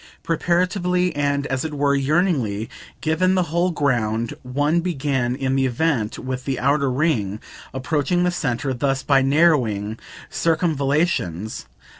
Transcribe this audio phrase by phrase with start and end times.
[0.23, 6.17] Preparatively and, as it were, yearningly given the whole ground one began, in the event,
[6.17, 7.39] with the outer ring,
[7.71, 11.67] approaching the centre thus by narrowing circumvallations.